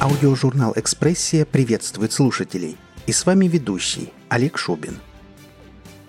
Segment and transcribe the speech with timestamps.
[0.00, 2.78] Аудиожурнал «Экспрессия» приветствует слушателей.
[3.06, 4.96] И с вами ведущий Олег Шубин.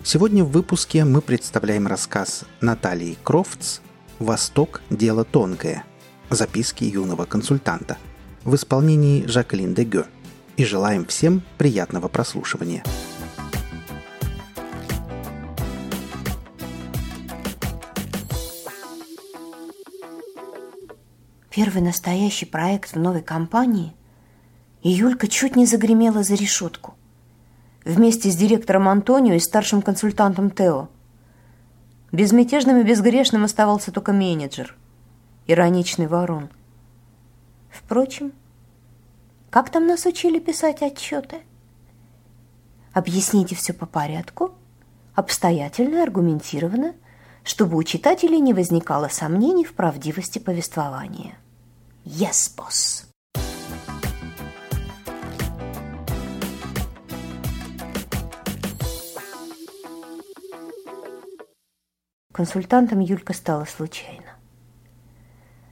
[0.02, 3.82] Сегодня в выпуске мы представляем рассказ Натальи Крофтс
[4.18, 4.82] «Восток.
[4.90, 5.84] Дело тонкое.
[6.30, 7.98] Записки юного консультанта»
[8.46, 10.06] в исполнении Жаклин Дегё.
[10.56, 12.86] И желаем всем приятного прослушивания.
[21.54, 23.94] Первый настоящий проект в новой компании,
[24.84, 26.94] и Юлька чуть не загремела за решетку.
[27.84, 30.88] Вместе с директором Антонио и старшим консультантом Тео.
[32.14, 34.78] Безмятежным и безгрешным оставался только менеджер,
[35.46, 36.48] ироничный ворон.
[37.70, 38.32] Впрочем,
[39.50, 41.42] как там нас учили писать отчеты?
[42.94, 44.54] Объясните все по порядку,
[45.16, 46.94] обстоятельно и аргументированно,
[47.44, 51.41] чтобы у читателей не возникало сомнений в правдивости повествования.
[52.04, 53.06] Yes, boss.
[62.34, 64.24] Консультантом Юлька стала случайно.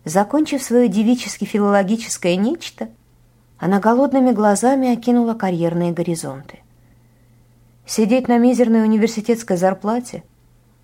[0.05, 2.89] Закончив свое девически-филологическое нечто,
[3.57, 6.59] она голодными глазами окинула карьерные горизонты.
[7.87, 10.23] Сидеть на мизерной университетской зарплате,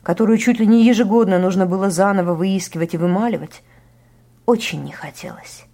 [0.01, 3.61] которую чуть ли не ежегодно нужно было заново выискивать и вымаливать–
[4.45, 5.65] очень не хотелось.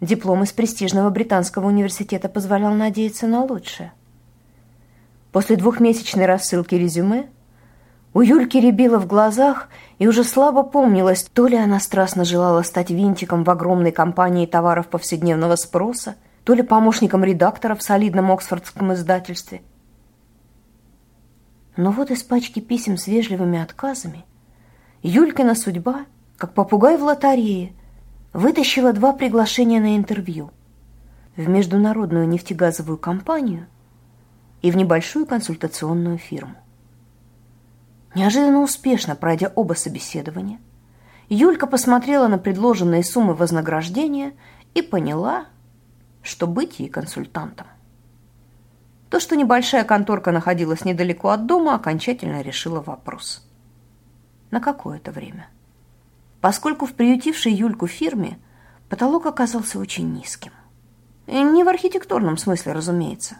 [0.00, 3.92] Диплом из престижного британского университета позволял надеяться на лучшее.
[5.32, 7.28] После двухмесячной рассылки резюме
[8.12, 12.90] у Юльки рябило в глазах и уже слабо помнилось, то ли она страстно желала стать
[12.90, 19.62] винтиком в огромной компании товаров повседневного спроса, то ли помощником редактора в солидном оксфордском издательстве.
[21.76, 24.24] Но вот из пачки писем с вежливыми отказами
[25.02, 26.04] Юлькина судьба,
[26.36, 27.72] как попугай в лотерее–
[28.34, 30.50] вытащила два приглашения на интервью
[31.36, 33.68] в международную нефтегазовую компанию
[34.60, 36.56] и в небольшую консультационную фирму.
[38.14, 40.58] Неожиданно успешно пройдя оба собеседования,
[41.28, 44.34] Юлька посмотрела на предложенные суммы вознаграждения
[44.74, 45.46] и поняла,
[46.22, 47.68] что быть ей консультантом.
[49.10, 53.46] То, что небольшая конторка находилась недалеко от дома, окончательно решила вопрос.
[54.50, 55.48] На какое-то время
[56.44, 58.38] поскольку в приютившей Юльку фирме
[58.90, 60.52] потолок оказался очень низким.
[61.26, 63.36] И не в архитектурном смысле, разумеется.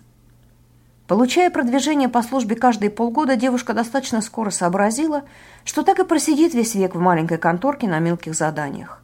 [1.06, 5.24] Получая продвижение по службе каждые полгода, девушка достаточно скоро сообразила,
[5.66, 9.02] что так и просидит весь век в маленькой конторке на мелких заданиях.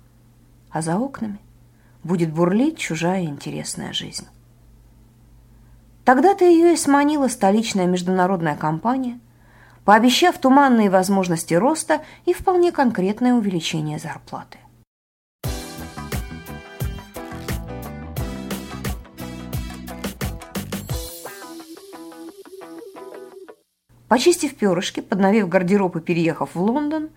[0.70, 1.38] А за окнами
[2.02, 4.28] будет бурлить чужая интересная жизнь.
[6.06, 9.20] Тогда-то ее и сманила столичная международная компания–
[9.84, 14.58] пообещав туманные возможности роста и вполне конкретное увеличение зарплаты.
[24.08, 27.10] Почистив перышки, подновив гардероб и переехав в Лондон,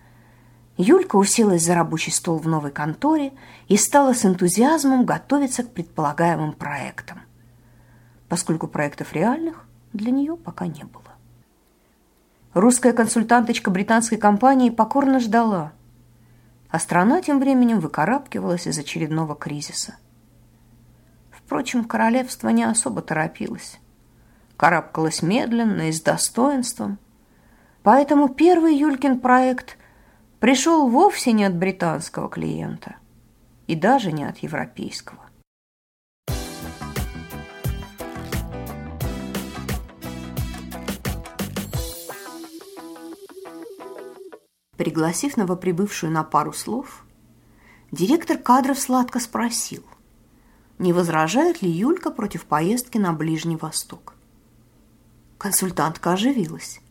[0.76, 3.32] Юлька уселась за рабочий стол в новой конторе
[3.66, 7.22] и стала с энтузиазмом готовиться к предполагаемым проектам,
[8.28, 11.03] поскольку проектов реальных для нее пока не было.
[12.54, 15.72] Русская консультанточка британской компании покорно ждала,
[16.70, 19.96] а страна тем временем выкарабкивалась из очередного кризиса.
[21.32, 23.80] Впрочем, королевство не особо торопилось.
[24.56, 26.98] Карабкалось медленно и с достоинством.
[27.82, 29.76] Поэтому первый Юлькин проект
[30.38, 32.96] пришел вовсе не от британского клиента
[33.66, 35.23] и даже не от европейского.
[44.84, 47.06] Пригласив новоприбывшую на пару слов,
[47.90, 49.82] директор кадров сладко спросил,
[50.78, 54.12] не возражает ли Юлька против поездки на Ближний Восток.
[55.38, 56.82] Консультантка оживилась.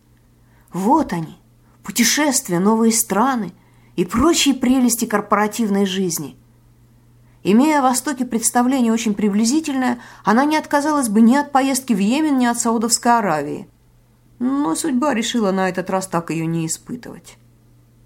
[0.71, 1.37] Вот они,
[1.83, 3.53] путешествия, новые страны
[3.95, 6.35] и прочие прелести корпоративной жизни.
[7.43, 12.39] Имея о Востоке представление очень приблизительное, она не отказалась бы ни от поездки в Йемен,
[12.39, 13.69] ни от Саудовской Аравии.
[14.39, 17.37] Но судьба решила на этот раз так ее не испытывать.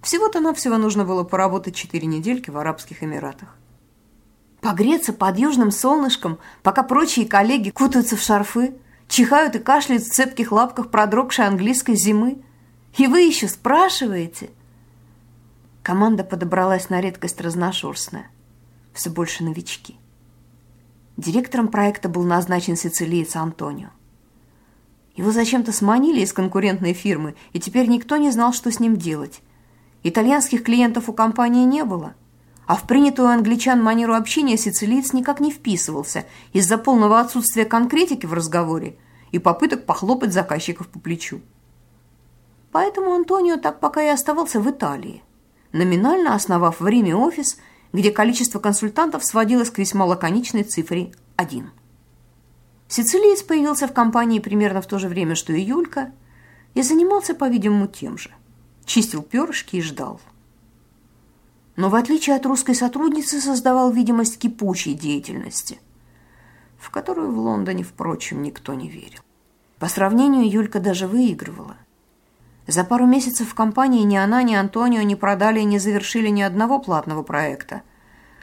[0.02, 3.56] Всего-то навсего нужно было поработать четыре недельки в Арабских Эмиратах.
[4.60, 8.74] Погреться под южным солнышком, пока прочие коллеги кутаются в шарфы,
[9.08, 12.42] чихают и кашляют в цепких лапках продрогшей английской зимы.
[12.96, 14.50] И вы еще спрашиваете?
[15.82, 18.30] Команда подобралась на редкость разношерстная.
[18.92, 19.96] Все больше новички.
[21.16, 23.90] Директором проекта был назначен сицилиец Антонио.
[25.14, 29.40] Его зачем-то сманили из конкурентной фирмы, и теперь никто не знал, что с ним делать.
[30.02, 32.14] Итальянских клиентов у компании не было,
[32.66, 38.32] а в принятую англичан манеру общения сицилиец никак не вписывался из-за полного отсутствия конкретики в
[38.32, 38.96] разговоре
[39.32, 41.40] и попыток похлопать заказчиков по плечу.
[42.70, 45.22] Поэтому Антонио так пока и оставался в Италии,
[45.72, 47.58] номинально основав в Риме офис,
[47.92, 51.70] где количество консультантов сводилось к весьма лаконичной цифре 1.
[52.88, 56.12] Сицилиец появился в компании примерно в то же время, что и Юлька,
[56.74, 58.30] и занимался, по-видимому, тем же.
[58.88, 60.20] Чистил перышки и ждал.
[61.76, 65.78] Но в отличие от русской сотрудницы создавал видимость кипучей деятельности,
[66.76, 69.20] в которую в Лондоне, впрочем, никто не верил.
[69.78, 71.76] По сравнению, Юлька даже выигрывала.
[72.66, 76.42] За пару месяцев в компании ни она, ни Антонио не продали и не завершили ни
[76.42, 77.82] одного платного проекта.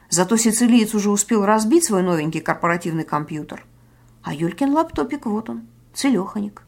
[0.10, 3.66] Зато сицилиец уже успел разбить свой новенький корпоративный компьютер–
[4.26, 6.64] а Юлькин лаптопик вот он, целеханик.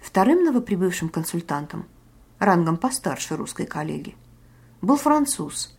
[0.00, 1.84] Вторым новоприбывшим консультантом,
[2.42, 4.16] рангом постарше русской коллеги,
[4.80, 5.78] был француз,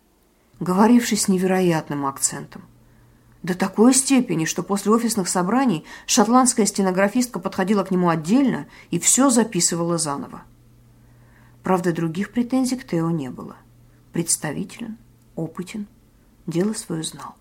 [0.60, 2.63] говоривший с невероятным акцентом.
[3.44, 9.30] До такой степени, что после офисных собраний шотландская стенографистка подходила к нему отдельно и все
[9.30, 10.44] записывала заново.
[11.62, 13.57] Правда, других претензий к Тео не было.
[14.13, 14.98] Представителен,
[15.36, 15.88] опытен,
[16.48, 17.36] дело свое знал.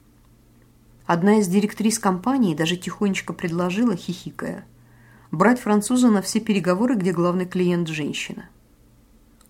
[1.06, 4.64] Одна из директрис компании даже тихонечко предложила, хихикая,
[5.30, 8.48] брать француза на все переговоры, где главный клиент– женщина.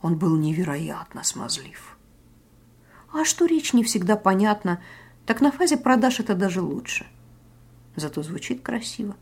[0.03, 1.97] Он был невероятно смазлив.
[3.13, 4.83] А что речь не всегда понятна,
[5.27, 7.07] так на фазе продаж это даже лучше.
[7.97, 9.17] Зато звучит красиво.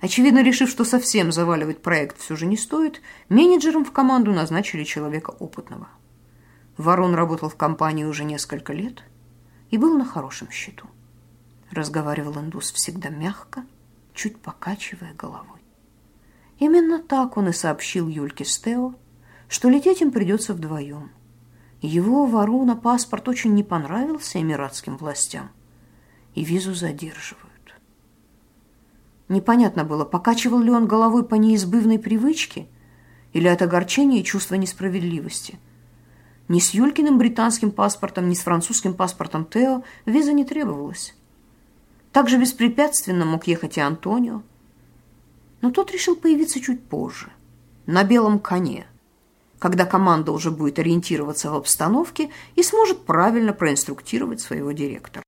[0.00, 5.30] Очевидно, решив, что совсем заваливать проект все же не стоит, менеджером в команду назначили человека
[5.30, 5.88] опытного.
[6.76, 9.04] Ворон работал в компании уже несколько лет
[9.70, 10.88] и был на хорошем счету
[11.72, 13.64] разговаривал индус всегда мягко,
[14.14, 15.60] чуть покачивая головой.
[16.58, 18.94] Именно так он и сообщил Юльке Стео,
[19.52, 21.10] что лететь им придется вдвоем.
[21.82, 25.50] Его Варуна паспорт очень не понравился эмиратским властям,
[26.34, 27.74] и визу задерживают.
[29.28, 32.66] Непонятно было, покачивал ли он головой по неизбывной привычке
[33.34, 35.58] или от огорчения и чувства несправедливости.
[36.48, 41.14] Ни с Юлькиным британским паспортом, ни с французским паспортом Тео виза не требовалась.
[42.10, 44.42] Также беспрепятственно мог ехать и Антонио.
[45.60, 47.30] Но тот решил появиться чуть позже,
[47.84, 48.86] на белом коне,
[49.62, 55.22] когда команда уже будет ориентироваться в обстановке и сможет правильно проинструктировать своего директора.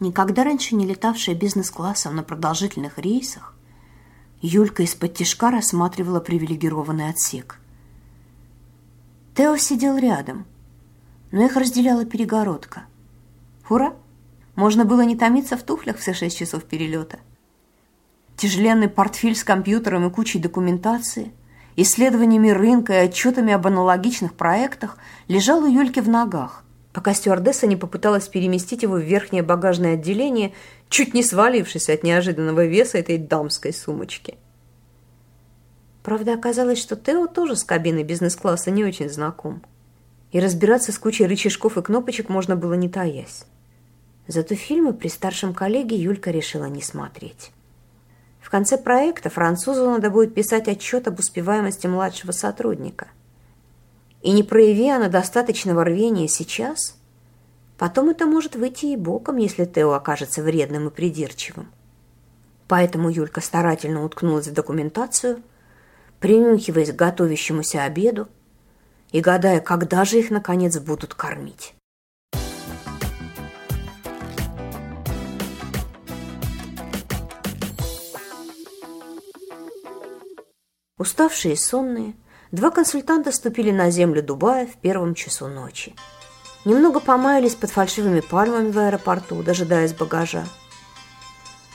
[0.00, 3.54] Никогда раньше не летавшая бизнес-классом на продолжительных рейсах,
[4.40, 7.60] Юлька из-под тишка рассматривала привилегированный отсек.
[9.36, 10.44] Тео сидел рядом,
[11.30, 12.86] но их разделяла перегородка.
[13.70, 13.94] Ура!
[14.58, 17.20] Можно было не томиться в туфлях все шесть часов перелета.
[18.36, 21.30] Тяжеленный портфель с компьютером и кучей документации,
[21.76, 27.76] исследованиями рынка и отчетами об аналогичных проектах лежал у Юльки в ногах, пока стюардесса не
[27.76, 30.54] попыталась переместить его в верхнее багажное отделение,
[30.88, 34.38] чуть не свалившись от неожиданного веса этой дамской сумочки.
[36.02, 39.62] Правда, оказалось, что Тео тоже с кабиной бизнес-класса не очень знаком.
[40.32, 43.44] И разбираться с кучей рычажков и кнопочек можно было не таясь.
[44.28, 47.50] Зато фильмы при старшем коллеге Юлька решила не смотреть.
[48.40, 53.08] В конце проекта французу надо будет писать отчет об успеваемости младшего сотрудника–
[54.22, 56.96] и не прояви она достаточного рвения сейчас,
[57.76, 61.70] потом это может выйти и боком, если Тео окажется вредным и придирчивым.
[62.66, 65.42] Поэтому Юлька старательно уткнулась в документацию,
[66.20, 68.28] принюхиваясь к готовящемуся обеду
[69.12, 71.74] и гадая, когда же их, наконец, будут кормить.
[80.98, 82.14] Уставшие и сонные–
[82.50, 85.94] Два консультанта ступили на землю Дубая в первом часу ночи.
[86.64, 90.46] Немного помаялись под фальшивыми пальмами в аэропорту, дожидаясь багажа.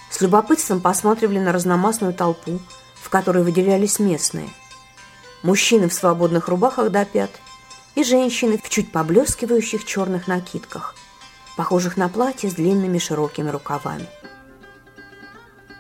[0.10, 2.60] С любопытством посматривали на разномастную толпу,
[2.96, 4.50] в которой выделялись местные.
[5.44, 7.32] Мужчины в свободных рубахах до пят
[7.94, 10.96] и женщины в чуть поблескивающих черных накидках,
[11.56, 14.08] похожих на платье с длинными широкими рукавами.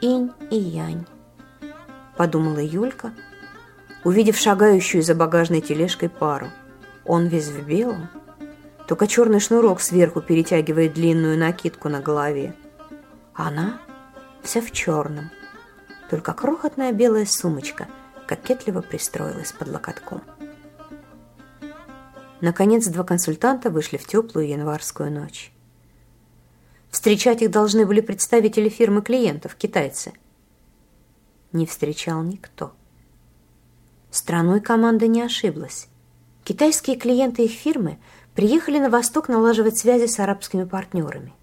[0.01, 1.07] «Инь и янь»,—
[2.17, 3.13] подумала Юлька,—
[4.03, 6.47] увидев шагающую за багажной тележкой пару.
[7.05, 8.09] Он весь в белом,
[8.87, 12.55] только черный шнурок сверху перетягивает длинную накидку на голове.
[13.33, 13.79] Она
[14.41, 15.31] вся в черном,
[16.09, 17.87] только крохотная белая сумочка
[18.27, 20.21] кокетливо пристроилась под локотком.
[22.41, 25.53] Наконец, два консультанта вышли в теплую январскую ночь.
[26.89, 30.13] Встречать их должны были представители фирмы клиентов, китайцы.
[31.53, 32.73] Не встречал никто.
[34.13, 35.87] Страной команда не ошиблась.
[36.43, 37.97] Китайские клиенты их фирмы
[38.35, 41.33] приехали на Восток налаживать связи с арабскими партнерами.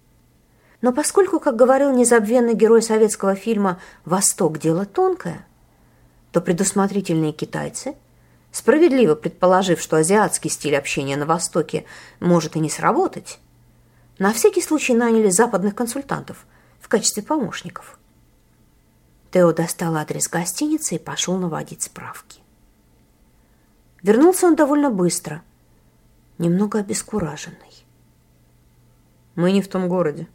[0.79, 5.45] Но поскольку, как говорил незабвенный герой советского фильма «Восток– дело тонкое»,
[6.31, 7.95] то предусмотрительные китайцы,
[8.53, 11.83] справедливо предположив, что азиатский стиль общения на Востоке
[12.21, 13.39] может и не сработать,
[14.17, 16.45] на всякий случай наняли западных консультантов
[16.79, 17.99] в качестве помощников.
[19.29, 22.40] Тео достал адрес гостиницы и пошел наводить справки.
[24.03, 25.43] Вернулся он довольно быстро,
[26.37, 27.85] немного обескураженный.
[29.35, 30.27] «Мы не в том городе»,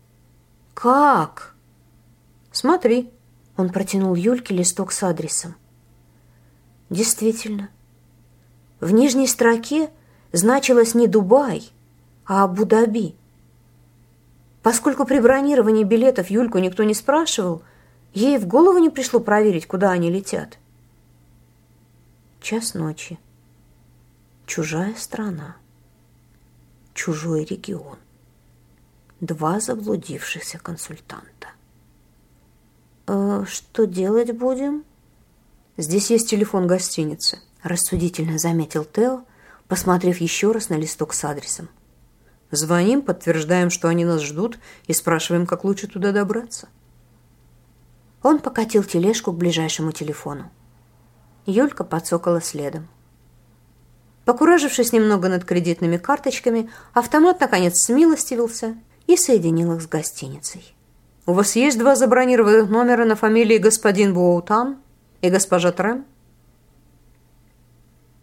[0.77, 1.55] «Как?»
[2.53, 3.11] «Смотри».
[3.57, 5.55] Он протянул Юльке листок с адресом.
[6.91, 7.71] Действительно.
[8.79, 9.89] В нижней строке
[10.33, 11.71] значилось не Дубай,
[12.27, 13.17] а Абу-Даби.
[14.63, 17.63] Поскольку при бронировании билетов Юльку никто не спрашивал,
[18.13, 20.59] ей в голову не пришло проверить, куда они летят.
[22.43, 23.19] Час ночи.
[24.47, 25.57] Чужая страна.
[26.95, 27.99] Чужой регион
[29.21, 31.49] два заблудившихся консультанта.
[33.07, 34.85] «Э, «Что делать будем?»
[35.77, 39.25] «Здесь есть телефон гостиницы»,– рассудительно заметил Тео,
[39.69, 41.69] посмотрев еще раз на листок с адресом.
[42.51, 46.69] «Звоним, подтверждаем, что они нас ждут, и спрашиваем, как лучше туда добраться».
[48.23, 50.51] Он покатил тележку к ближайшему телефону.
[51.47, 52.89] Юлька подсокала следом.
[54.27, 60.75] Покуражившись немного над кредитными карточками, автомат наконец смилостивился и соединил их с гостиницей.
[61.27, 64.79] «У вас есть два забронированных номера на фамилии господин Буоутан
[65.21, 66.05] и госпожа Трэм?»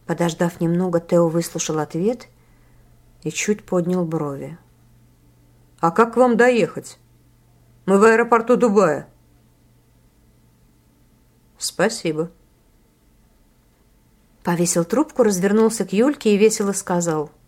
[0.05, 2.27] Подождав немного, Тео выслушал ответ
[3.23, 4.57] и чуть поднял брови.
[5.79, 6.99] «А как вам доехать?
[7.85, 9.07] Мы в аэропорту Дубая».
[11.57, 12.29] «Спасибо».
[14.43, 17.31] Повесил трубку, развернулся к Юльке и весело сказал–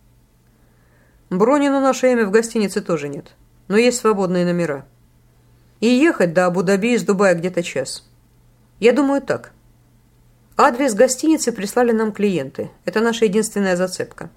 [1.30, 3.34] Брони на наше имя в гостинице тоже нет,
[3.66, 4.86] но есть свободные номера.
[5.80, 8.08] И ехать до Абу-Даби из Дубая где-то час.
[8.78, 9.52] Я думаю так.
[10.56, 12.70] Адрес гостиницы прислали нам клиенты.
[12.84, 14.30] Это наша единственная зацепка.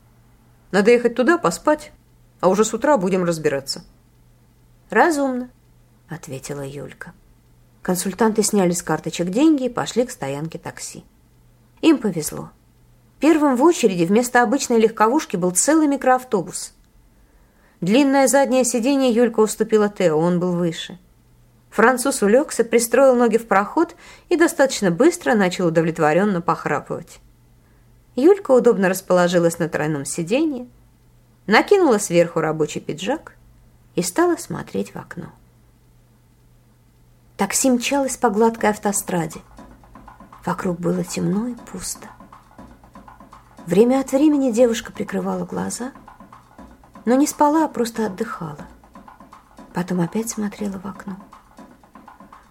[0.72, 1.92] Надо ехать туда, поспать,
[2.40, 3.84] а уже с утра будем разбираться.
[4.90, 5.52] Разумно,
[6.10, 7.14] ответила Юлька.
[7.84, 11.06] Консультанты сняли с карточек деньги и пошли к стоянке такси.
[11.82, 12.52] Им повезло.
[13.20, 16.74] Первым в очереди вместо обычной легковушки был целый микроавтобус–
[17.82, 21.00] Длинное заднее сиденье Юлька уступила Тео, он был выше.
[21.70, 23.96] Француз улегся, пристроил ноги в проход
[24.28, 27.20] и достаточно быстро начал удовлетворенно похрапывать.
[28.16, 30.68] Юлька удобно расположилась на тройном сиденье,
[31.48, 33.34] накинула сверху рабочий пиджак
[33.96, 35.28] и стала смотреть в окно.
[37.38, 39.40] Такси мчалось по гладкой автостраде.
[40.46, 42.08] Вокруг было темно и пусто.
[43.66, 45.92] Время от времени девушка прикрывала глаза–
[47.10, 48.68] но не спала, а просто отдыхала.
[49.74, 51.18] Потом опять смотрела в окно.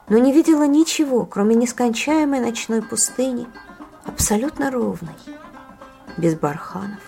[0.08, 3.46] Но не видела ничего, кроме нескончаемой ночной пустыни,
[4.04, 5.14] абсолютно ровной,
[6.16, 7.02] без барханов.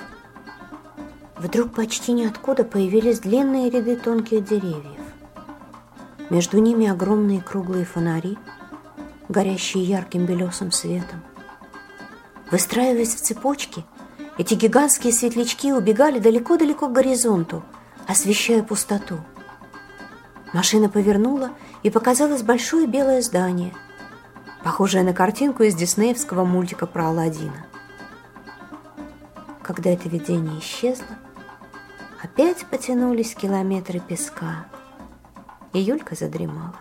[1.38, 5.00] Вдруг почти ниоткуда появились длинные ряды тонких деревьев.
[6.28, 8.38] Между ними огромные круглые фонари,
[9.30, 11.22] горящие ярким белесым светом.
[12.50, 13.84] Выстраиваясь в цепочки–
[14.40, 17.62] эти гигантские светлячки убегали далеко-далеко к горизонту,
[18.06, 19.20] освещая пустоту.
[20.54, 21.50] Машина повернула,
[21.82, 23.75] и показалось большое белое здание,
[24.64, 27.66] похожее на картинку из диснеевского мультика про Аладдина.
[29.62, 31.18] Когда это видение исчезло,
[32.22, 34.64] опять потянулись километры песка,
[35.75, 36.76] и Юлька задремала.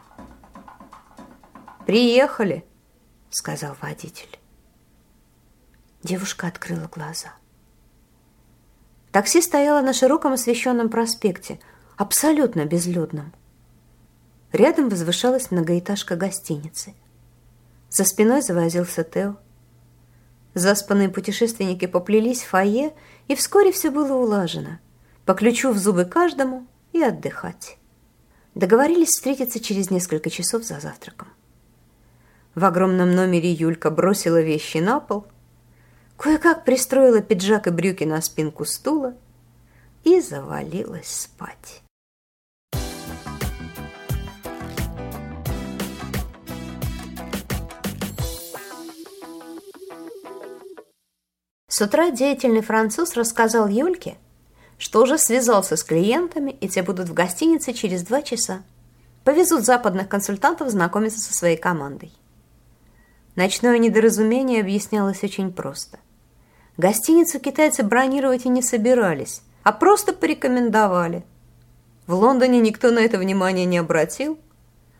[1.89, 2.63] «Приехали!»—
[3.31, 4.37] сказал водитель.
[6.03, 7.33] Девушка открыла глаза.
[9.11, 11.59] Такси стояло на широком освещенном проспекте,
[11.97, 13.33] абсолютно безлюдном.
[14.51, 16.93] Рядом возвышалась многоэтажка гостиницы.
[17.89, 19.37] За спиной завозился Тео.
[20.53, 22.93] Заспанные путешественники поплелись в фойе,
[23.27, 24.77] и вскоре все было улажено.
[25.25, 27.79] По ключу в зубы каждому и отдыхать.
[28.53, 31.29] Договорились встретиться через несколько часов за завтраком.
[32.55, 35.25] В огромном номере Юлька бросила вещи на пол–
[36.19, 39.15] кое-как пристроила пиджак и брюки на спинку стула
[40.03, 41.81] и завалилась спать.
[51.69, 54.17] С утра деятельный француз рассказал Юльке,
[54.77, 58.63] что уже связался с клиентами, и те будут в гостинице через два часа.
[59.23, 62.11] Повезут западных консультантов знакомиться со своей командой.
[63.39, 65.97] Ночное недоразумение объяснялось очень просто.
[66.75, 71.23] Гостиницу китайцы бронировать и не собирались, а просто порекомендовали.
[72.05, 74.37] В Лондоне никто на это внимание не обратил,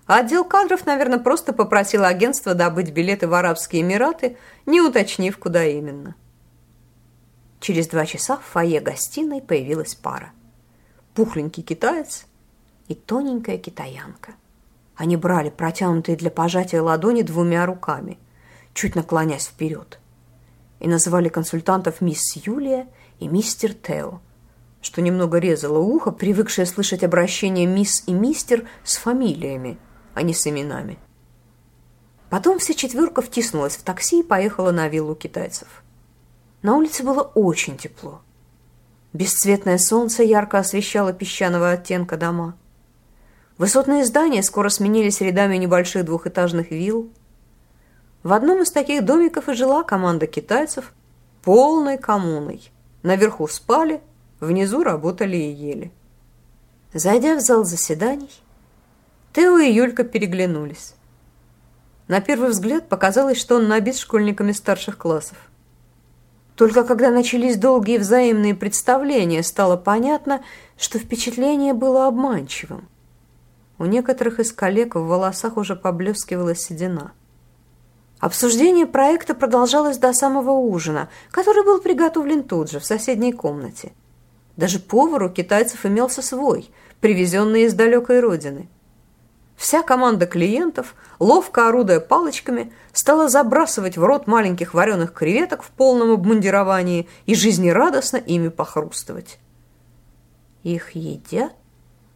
[0.06, 5.66] а отдел кадров, наверное, просто попросил агентство добыть билеты в Арабские Эмираты, не уточнив, куда
[5.66, 6.16] именно.
[7.60, 10.32] Через два часа в фойе гостиной появилась пара.
[11.14, 12.26] Пухленький китаец
[12.88, 14.36] и тоненькая китаянка.
[14.96, 18.18] Они брали протянутые для пожатия ладони двумя руками,
[18.80, 20.00] чуть наклонясь вперед,
[20.80, 22.88] и называли консультантов мисс Юлия
[23.20, 24.22] и мистер Тео,
[24.82, 29.78] что немного резало ухо, привыкшее слышать обращение мисс и мистер с фамилиями,
[30.14, 30.98] а не с именами.
[32.30, 35.84] Потом вся четверка втиснулась в такси и поехала на виллу китайцев.
[36.62, 38.22] На улице было очень тепло.
[39.12, 42.56] Бесцветное солнце ярко освещало песчаного оттенка дома.
[43.58, 47.12] Высотные здания скоро сменились рядами небольших двухэтажных вилл.
[48.24, 50.94] В одном из таких домиков и жила команда китайцев
[51.42, 52.72] полной коммуной.
[53.02, 54.02] Наверху спали,
[54.42, 55.92] внизу работали и ели.
[56.94, 58.32] Зайдя в зал заседаний,
[59.32, 60.96] Тео и Юлька переглянулись.
[62.10, 65.38] На первый взгляд показалось, что он набит школьниками старших классов.
[66.56, 70.44] Только когда начались долгие взаимные представления, стало понятно,
[70.78, 72.90] что впечатление было обманчивым.
[73.78, 77.14] У некоторых из коллег в волосах уже поблескивала седина.
[78.20, 83.94] Обсуждение проекта продолжалось до самого ужина, который был приготовлен тут же, в соседней комнате.
[84.58, 88.70] Даже повар у китайцев имелся свой, привезенный из далекой родины–
[89.60, 96.12] Вся команда клиентов, ловко орудуя палочками, стала забрасывать в рот маленьких вареных креветок в полном
[96.12, 99.38] обмундировании и жизнерадостно ими похрустывать.
[100.64, 101.52] «Их едят,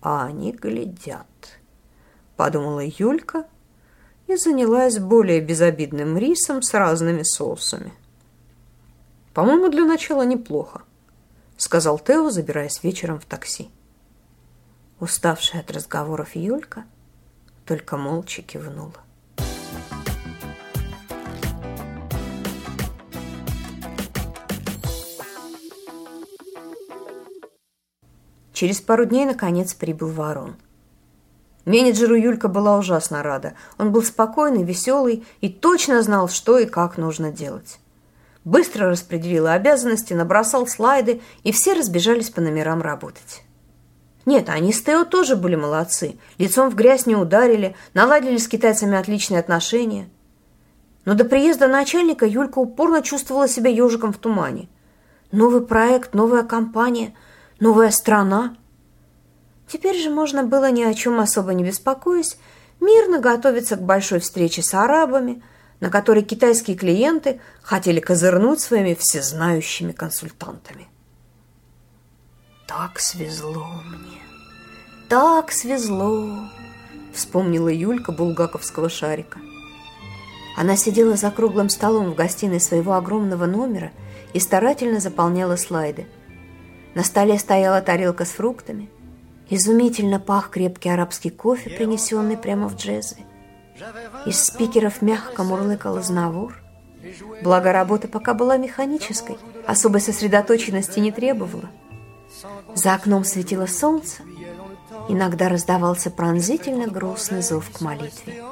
[0.02, 1.28] а они глядят»,—
[2.38, 3.46] подумала Юлька
[4.28, 7.94] и занялась более безобидным рисом с разными соусами.
[9.34, 10.84] «По-моему, для начала неплохо»,—
[11.58, 13.70] сказал Тео, забираясь вечером в такси.
[15.00, 16.86] Уставшая от разговоров Юлька—
[17.66, 18.94] только молча кивнула.
[28.52, 30.56] Через пару дней, наконец, прибыл Ворон.
[31.66, 33.54] Менеджеру Юлька была ужасно рада.
[33.78, 37.80] Он был спокойный, веселый и точно знал, что и как нужно делать.
[38.44, 43.44] Быстро распределил обязанности, набросал слайды, и все разбежались по номерам работать.
[44.26, 46.18] Нет, они с Тео тоже были молодцы.
[46.38, 50.10] Лицом в грязь не ударили, наладили с китайцами отличные отношения.
[51.06, 54.70] Но до приезда начальника Юлька упорно чувствовала себя ежиком в тумане.
[55.32, 57.14] Новый проект, новая компания,
[57.60, 58.56] новая страна.
[59.74, 62.38] Теперь же можно было ни о чем особо не беспокоясь,
[62.80, 65.42] мирно готовиться к большой встрече с арабами,
[65.80, 70.88] на которой китайские клиенты хотели козырнуть своими всезнающими консультантами.
[72.68, 74.22] «Так свезло мне,
[75.10, 76.52] так свезло!»
[77.12, 79.40] Вспомнила Юлька булгаковского шарика.
[80.56, 83.92] Она сидела за круглым столом в гостиной своего огромного номера
[84.34, 86.06] и старательно заполняла слайды.
[86.94, 88.93] На столе стояла тарелка с фруктами.
[89.56, 93.24] Изумительно пах крепкий арабский кофе, принесенный прямо в джезве.
[94.26, 96.56] Из спикеров мягко мурлыкал знавур.
[97.44, 99.38] Благо, работа пока была механической,
[99.68, 101.70] особой сосредоточенности не требовала–
[102.76, 104.24] за окном светило солнце,
[105.08, 108.44] иногда раздавался пронзительно грустный зов к молитве.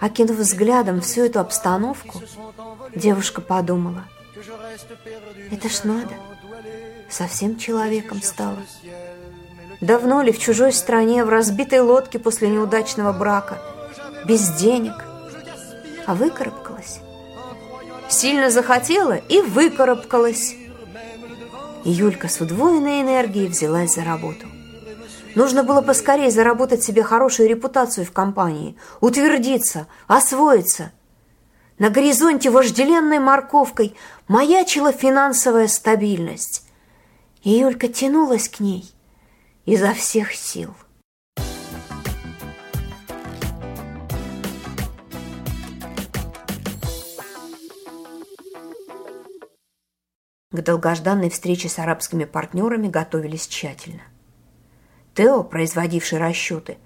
[0.00, 2.20] Окинув взглядом всю эту обстановку,
[2.94, 4.04] девушка подумала,
[5.50, 6.14] это ж надо,
[7.08, 8.58] совсем человеком стала.
[9.82, 13.58] Давно ли в чужой стране, в разбитой лодке после неудачного брака,
[14.24, 14.94] без денег,
[16.06, 17.00] а выкарабкалась?
[18.08, 20.54] Сильно захотела и выкарабкалась.
[21.84, 24.46] И Юлька с удвоенной энергией взялась за работу.
[25.34, 30.92] Нужно было поскорее заработать себе хорошую репутацию в компании, утвердиться, освоиться.
[31.80, 33.96] На горизонте вожделенной морковкой
[34.28, 36.64] маячила финансовая стабильность.
[37.42, 38.94] И Юлька тянулась к ней
[39.64, 40.74] изо всех сил.
[50.50, 54.02] К долгожданной встрече с арабскими партнерами готовились тщательно.
[55.14, 56.76] Тео, производивший расчеты,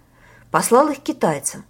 [0.51, 1.65] послал их китайцам.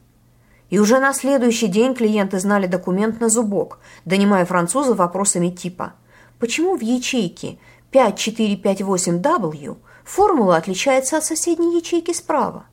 [0.69, 5.95] И уже на следующий день клиенты знали документ на зубок, донимая француза вопросами типа
[6.39, 7.59] «Почему в ячейке
[7.93, 12.67] 5458W формула отличается от соседней ячейки справа.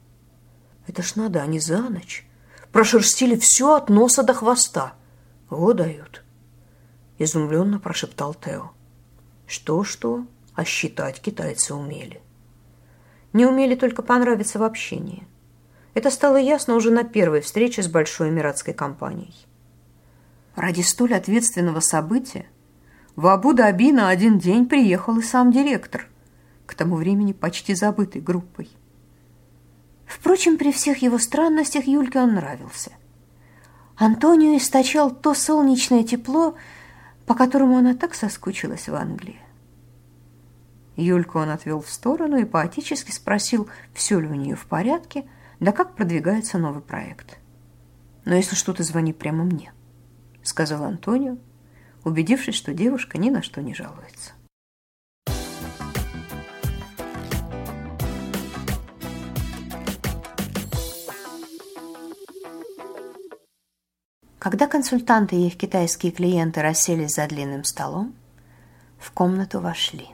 [0.87, 2.25] Это ж надо, они за ночь.
[2.71, 4.93] Прошерстили все от носа до хвоста.
[5.49, 6.23] Во дают.
[7.17, 8.71] Изумленно прошептал Тео.
[9.47, 12.21] Что-что, а считать китайцы умели.
[13.33, 15.27] Не умели только понравиться в общении.
[15.95, 19.35] Это стало ясно уже на первой встрече с Большой Эмиратской компанией.
[20.55, 22.47] Ради столь ответственного события
[23.15, 26.07] в Абу-Даби на один день приехал и сам директор,
[26.65, 28.69] к тому времени почти забытой группой.
[30.05, 32.91] Впрочем, при всех его странностях Юльке он нравился.
[33.95, 36.55] Антонио источал то солнечное тепло,
[37.25, 39.39] по которому она так соскучилась в Англии.
[40.95, 45.25] Юльку он отвел в сторону и поотечески спросил, все ли у нее в порядке,
[45.59, 47.39] да как продвигается новый проект.
[48.25, 49.73] «Но если что, ты звони прямо мне»,—
[50.43, 51.37] сказал Антонио,
[52.03, 54.33] убедившись, что девушка ни на что не жалуется.
[64.43, 68.13] Когда консультанты и их китайские клиенты расселись за длинным столом,
[68.99, 70.09] в комнату вошли.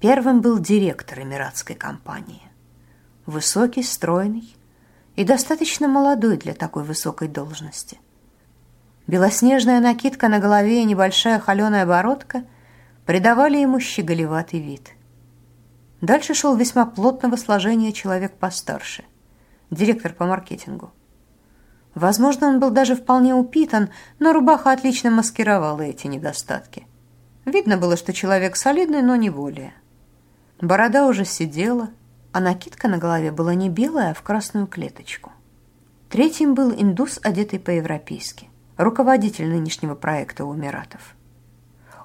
[0.00, 2.40] Первым был директор эмиратской компании.
[3.26, 4.56] Высокий, стройный
[5.16, 8.00] и достаточно молодой для такой высокой должности.
[9.06, 12.42] Белоснежная накидка на голове и небольшая холеная бородка
[13.04, 14.92] придавали ему щеголеватый вид.
[16.00, 19.04] Дальше шел весьма плотного сложения человек постарше,
[19.70, 20.90] директор по маркетингу.
[21.94, 26.86] Возможно, он был даже вполне упитан, но рубаха отлично маскировала эти недостатки.
[27.44, 29.74] Видно было, что человек солидный, но не более.
[30.60, 31.90] Борода уже сидела,
[32.32, 35.32] а накидка на голове была не белая, а в красную клеточку.
[36.08, 41.14] Третьим был индус, одетый по-европейски, руководитель нынешнего проекта у Эмиратов.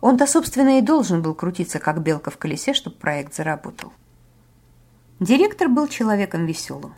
[0.01, 3.93] Он-то, собственно, и должен был крутиться, как белка в колесе, чтобы проект заработал.
[5.19, 6.93] Директор был человеком веселым.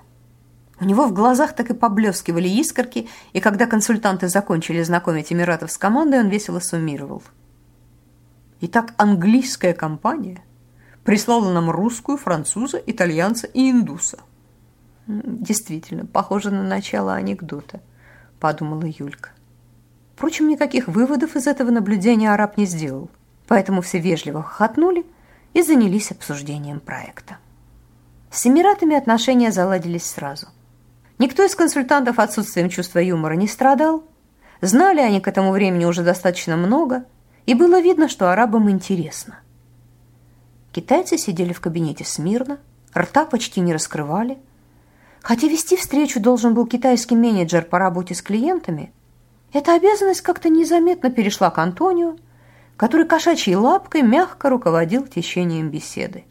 [0.82, 5.78] У него в глазах так и поблескивали искорки, и когда консультанты закончили знакомить Эмиратов с
[5.78, 7.22] командой, он весело суммировал.
[8.62, 10.42] Итак, английская компания
[11.04, 14.20] прислала нам русскую, француза, итальянца и индуса.
[15.08, 17.82] Действительно, похоже на начало анекдота,
[18.40, 19.32] подумала Юлька.
[20.16, 23.10] Впрочем, никаких выводов из этого наблюдения араб не сделал,
[23.48, 25.06] поэтому все вежливо хохотнули
[25.54, 27.38] и занялись обсуждением проекта.
[28.30, 30.48] С Эмиратами отношения заладились сразу–
[31.20, 34.06] Никто из консультантов отсутствием чувства юмора не страдал.
[34.62, 37.04] Знали они к этому времени уже достаточно много,
[37.46, 39.40] и было видно, что арабам интересно.
[40.72, 42.60] Китайцы сидели в кабинете смирно,
[42.96, 44.38] рта почти не раскрывали.
[45.22, 48.94] Хотя вести встречу должен был китайский менеджер по работе с клиентами,
[49.52, 52.16] эта обязанность как-то незаметно перешла к Антонио,
[52.78, 56.24] который кошачьей лапкой мягко руководил течением беседы.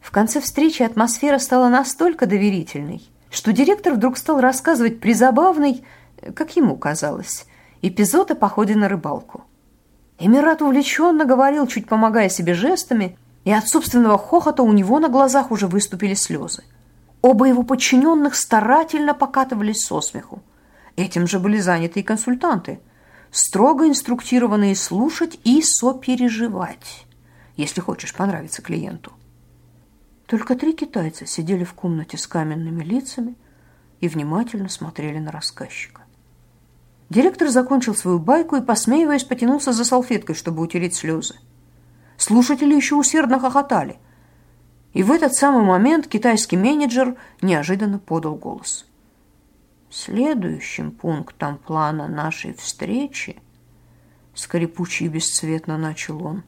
[0.00, 5.84] В конце встречи атмосфера стала настолько доверительной, что директор вдруг стал рассказывать призабавный,
[6.34, 7.46] как ему казалось,
[7.82, 9.44] эпизод о походе на рыбалку.
[10.18, 15.50] Эмират увлеченно говорил, чуть помогая себе жестами, и от собственного хохота у него на глазах
[15.50, 16.64] уже выступили слезы.
[17.22, 20.42] Оба его подчиненных старательно покатывались со смеху.
[20.96, 22.80] Этим же были заняты и консультанты,
[23.30, 27.06] строго инструктированные слушать и сопереживать,
[27.56, 29.12] если хочешь понравиться клиенту.
[30.28, 33.34] Только три китайца сидели в комнате с каменными лицами
[34.00, 36.02] и внимательно смотрели на рассказчика.
[37.08, 41.36] Директор закончил свою байку и, посмеиваясь, потянулся за салфеткой, чтобы утереть слезы.
[42.18, 43.96] Слушатели еще усердно хохотали.
[44.92, 48.84] И в этот самый момент китайский менеджер неожиданно подал голос.
[49.88, 53.40] Следующим пунктом плана нашей встречи
[54.34, 56.42] скрипучий и бесцветно начал он.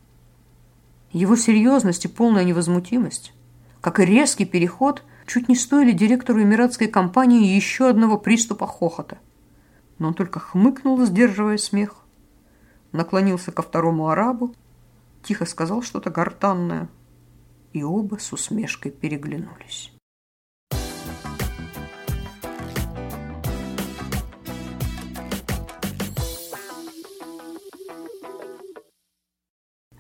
[1.13, 3.33] Его серьезность и полная невозмутимость
[3.81, 9.19] как и резкий переход, чуть не стоили директору эмиратской компании еще одного приступа хохота.
[9.99, 11.97] Но он только хмыкнул, сдерживая смех,
[12.93, 14.55] наклонился ко второму арабу,
[15.23, 16.89] тихо сказал что-то гортанное,
[17.73, 19.93] и оба с усмешкой переглянулись.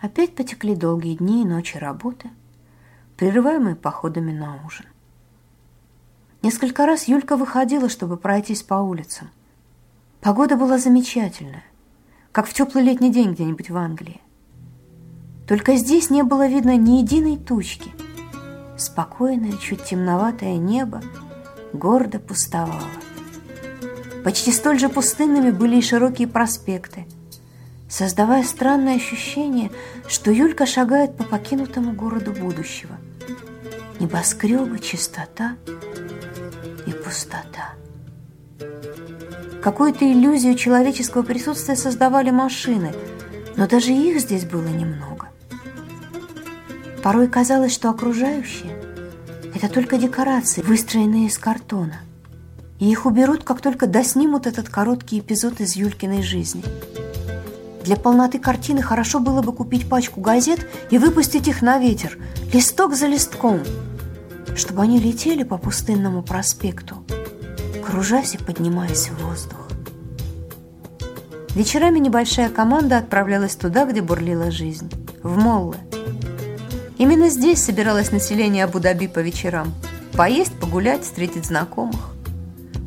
[0.00, 2.30] Опять потекли долгие дни и ночи работы–
[3.20, 4.86] прерываемые походами на ужин.
[6.40, 9.28] Несколько раз Юлька выходила, чтобы пройтись по улицам.
[10.22, 11.64] Погода была замечательная,
[12.32, 14.22] как в теплый летний день где-нибудь в Англии.
[15.46, 17.92] Только здесь не было видно ни единой тучки.
[18.78, 21.02] Спокойное, чуть темноватое небо
[21.74, 22.88] гордо пустовало.
[24.24, 27.06] Почти столь же пустынными были и широкие проспекты.
[27.86, 29.70] создавая странное ощущение,
[30.08, 32.96] что Юлька шагает по покинутому городу будущего.
[34.00, 35.56] Небоскребы, чистота
[36.86, 37.74] и пустота.
[39.62, 42.94] Какую-то иллюзию человеческого присутствия создавали машины,
[43.58, 45.28] но даже их здесь было немного.
[47.02, 48.74] Порой казалось, что окружающее–
[49.54, 52.00] это только декорации, выстроенные из картона.
[52.78, 56.64] И их уберут, как только доснимут этот короткий эпизод из Юлькиной жизни.
[57.84, 62.16] Для полноты картины хорошо было бы купить пачку газет и выпустить их на ветер,
[62.52, 63.60] листок за листком,
[64.60, 67.04] чтобы они летели по пустынному проспекту–
[67.90, 69.58] кружась и поднимаясь в воздух.
[71.54, 74.90] Вечерами небольшая команда отправлялась туда, где бурлила жизнь,
[75.24, 75.76] в Моллы.
[76.96, 79.74] Именно здесь собиралось население Абу-Даби по вечерам.
[80.16, 82.14] Поесть, погулять, встретить знакомых.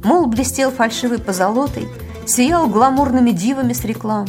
[0.03, 1.89] Мол блестел фальшивой позолотой,
[2.25, 4.27] сиял гламурными дивами с реклам.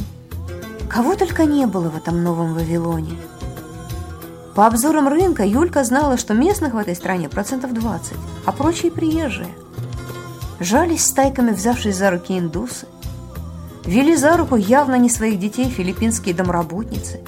[0.89, 3.17] Кого только не было в этом новом Вавилоне.
[4.55, 8.15] По обзорам рынка Юлька знала, что местных в этой стране процентов 20,
[8.47, 9.49] а прочие приезжие–
[10.61, 12.87] жались стайками взявшись за руки индусы,
[13.85, 17.21] вели за руку явно не своих детей филиппинские домработницы,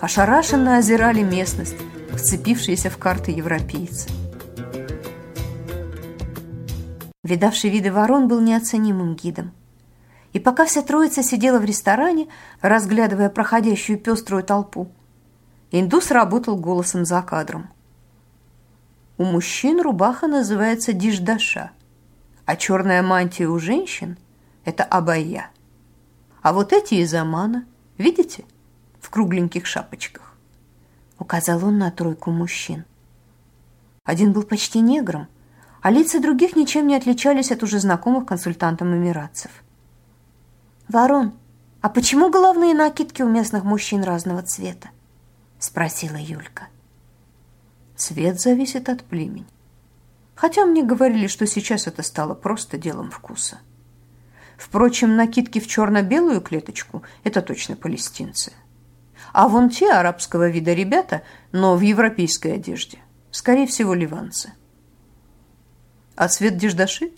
[0.00, 1.76] ошарашенно озирали местность,
[2.12, 4.08] вцепившиеся в карты европейцы.
[7.22, 9.52] Видавший виды ворон был неоценимым гидом.
[10.32, 12.28] И пока вся троица сидела в ресторане,
[12.60, 14.88] разглядывая проходящую пеструю толпу,
[15.70, 17.68] индус работал голосом за кадром.
[19.18, 21.70] У мужчин рубаха называется диждаша–
[22.46, 24.16] а черная мантия у женщин–
[24.64, 25.50] это абайя.
[26.42, 27.66] А вот эти из Амана,
[27.98, 28.44] видите,
[29.00, 30.32] в кругленьких шапочках.
[31.18, 32.84] Указал он на тройку мужчин.
[34.04, 35.26] Один был почти негром,
[35.82, 39.50] а лица других ничем не отличались от уже знакомых консультантам эмиратцев.
[40.88, 41.32] «Ворон,
[41.80, 44.90] а почему головные накидки у местных мужчин разного цвета?»–
[45.66, 46.68] спросила Юлька.
[47.96, 49.46] «Цвет зависит от племени.
[50.36, 53.58] Хотя мне говорили, что сейчас это стало просто делом вкуса.
[54.56, 58.52] Впрочем, накидки в черно-белую клеточку– это точно палестинцы.
[59.32, 62.98] А вон те арабского вида ребята, но в европейской одежде,
[63.32, 64.52] скорее всего, ливанцы.
[66.14, 67.10] «А цвет деждаши?»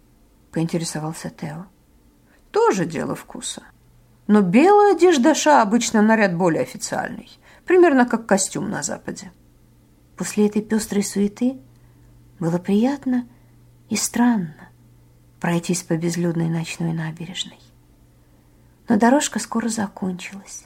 [0.52, 1.66] –поинтересовался Тео.
[2.52, 3.62] «Тоже дело вкуса.
[4.28, 7.30] Но белая деждаша обычно наряд более официальный,
[7.66, 9.32] примерно как костюм на Западе».
[10.16, 11.58] После этой пестрой суеты
[12.38, 13.28] было приятно
[13.90, 14.70] и странно
[15.40, 17.58] пройтись по безлюдной ночной набережной.
[18.88, 20.64] Но дорожка скоро закончилась.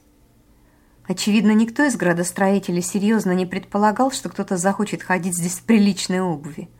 [1.06, 6.70] Очевидно, никто из градостроителей серьезно не предполагал, что кто-то захочет ходить здесь в приличной обуви.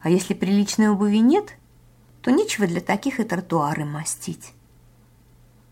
[0.00, 1.54] А если приличной обуви нет,
[2.22, 4.52] то нечего для таких и тротуары мастить.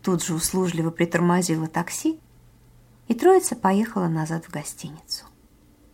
[0.01, 2.19] Тут же услужливо притормозило такси,
[3.07, 5.25] и троица поехала назад в гостиницу.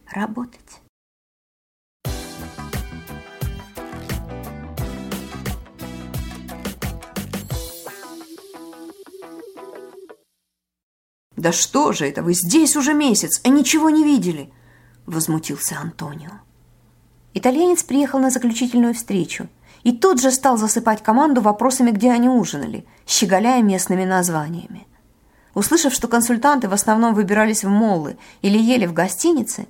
[0.10, 0.82] Работать.
[11.36, 14.54] «Да что же это, вы здесь уже месяц, а ничего не видели?»–
[15.08, 16.34] возмутился Антонио.
[17.34, 19.48] Итальянец приехал на заключительную встречу
[19.84, 24.86] и тут же стал засыпать команду вопросами, где они ужинали, щеголяя местными названиями.
[25.54, 29.68] Услышав, что консультанты в основном выбирались в моллы или ели в гостинице,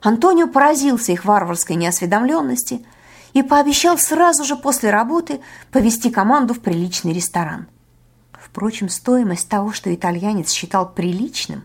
[0.00, 2.84] Антонио поразился их варварской неосведомленности
[3.32, 5.40] и пообещал сразу же после работы
[5.72, 7.66] повести команду в приличный ресторан.
[8.32, 11.64] Впрочем, стоимость того, что итальянец считал приличным,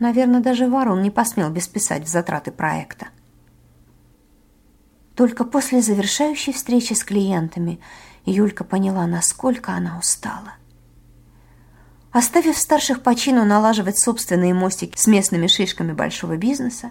[0.00, 3.08] наверное, даже Варон не посмел бесписать в затраты проекта.
[5.14, 7.78] Только после завершающей встречи с клиентами
[8.24, 10.54] Юлька поняла, насколько она устала.
[12.12, 16.90] Оставив старших по чину налаживать собственные мостики с местными шишками большого бизнеса,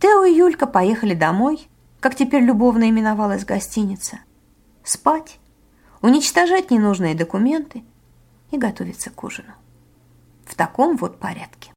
[0.00, 1.68] Тео и Юлька поехали домой,
[2.00, 4.18] как теперь любовно именовалась гостиница,
[4.82, 5.38] спать,
[6.00, 7.84] уничтожать ненужные документы
[8.50, 9.52] и готовиться к ужину.
[10.44, 11.72] В таком вот порядке.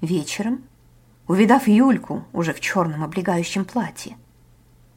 [0.00, 0.69] Вечером,
[1.30, 4.16] увидав Юльку уже в черном облегающем платье,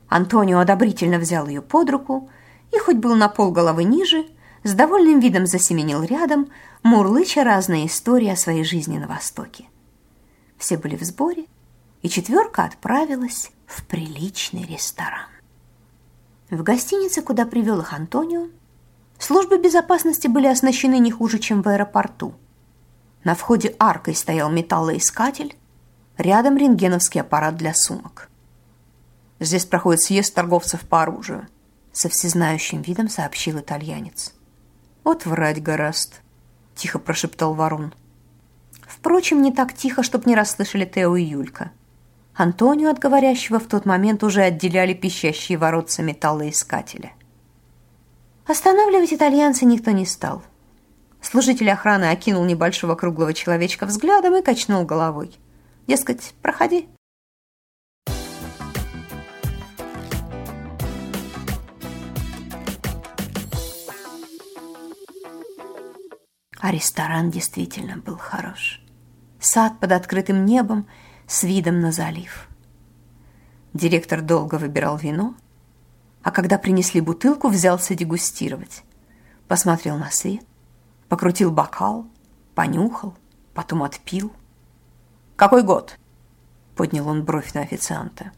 [0.10, 2.28] Антонио одобрительно взял ее под руку
[2.72, 4.26] и, хоть был на пол головы ниже,
[4.64, 6.50] с довольным видом засеменил рядом,
[6.82, 9.66] мурлыча разные истории о своей жизни на Востоке.
[10.58, 11.46] Все были в сборе,
[12.02, 15.30] и четверка отправилась в приличный ресторан.
[16.50, 18.48] В гостинице, куда привел их Антонио,
[19.20, 22.34] службы безопасности были оснащены не хуже, чем в аэропорту.
[23.24, 25.56] На входе аркой стоял металлоискатель,
[26.18, 28.30] Рядом рентгеновский аппарат для сумок.
[29.40, 31.48] Здесь проходит съезд торговцев по оружию.
[31.92, 34.34] Со всезнающим видом сообщил итальянец.
[35.04, 36.22] «Вот врать гораст»,—
[36.76, 37.94] тихо прошептал Ворон.
[38.88, 41.72] Впрочем, не так тихо, чтоб не расслышали Тео и Юлька.
[42.36, 47.12] Антонио от говорящего в тот момент уже отделяли пищащие воротца металлоискателя.
[48.46, 50.44] Останавливать итальянца никто не стал.
[51.22, 55.38] Служитель охраны окинул небольшого круглого человечка взглядом и качнул головой.
[55.88, 56.88] Дескать, проходи.
[66.60, 68.82] А ресторан действительно был хорош.
[69.42, 70.88] Сад под открытым небом
[71.28, 72.48] с видом на залив.
[73.74, 75.36] Директор долго выбирал вино,
[76.22, 78.84] а когда принесли бутылку, взялся дегустировать.
[79.50, 80.46] Посмотрел на свет,
[81.10, 82.08] покрутил бокал,
[82.56, 83.14] понюхал,
[83.54, 84.32] потом отпил.
[85.36, 85.98] «Какой год?»—
[86.76, 88.32] поднял он бровь на официанта.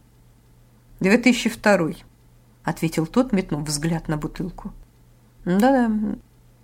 [1.01, 1.97] «2002»,—
[2.63, 4.73] ответил тот, метнув взгляд на бутылку.
[5.43, 5.91] «Да-да,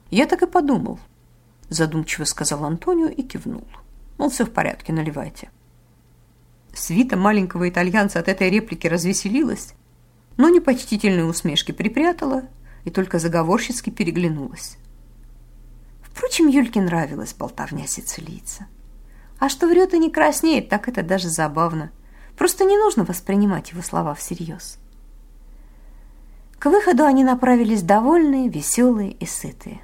[0.09, 0.99] я так и подумал»,—
[1.69, 3.67] задумчиво сказал Антонио и кивнул.
[4.17, 5.51] «Мол, все в порядке, наливайте».
[6.73, 9.73] Свита маленького итальянца от этой реплики развеселилась,
[10.37, 12.43] но непочтительные усмешки припрятала
[12.85, 14.77] и только заговорщицки переглянулась.
[16.01, 18.67] Впрочем, Юльке нравилась болтовня сицилийца.
[19.41, 21.91] А что врет и не краснеет, так это даже забавно.
[22.37, 24.77] Просто не нужно воспринимать его слова всерьез.
[26.59, 29.81] К выходу они направились довольные, веселые и сытые.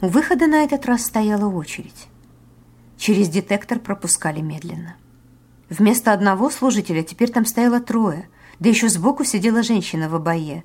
[0.00, 2.08] У выхода на этот раз стояла очередь.
[2.96, 4.96] Через детектор пропускали медленно.
[5.70, 8.28] Вместо одного служителя теперь там стояло трое,
[8.62, 10.62] да еще сбоку сидела женщина в обое.